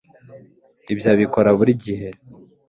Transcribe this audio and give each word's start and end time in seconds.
Ibyo 0.93 1.07
abikora 1.13 1.49
buri 1.57 1.71
gihe 1.83 2.09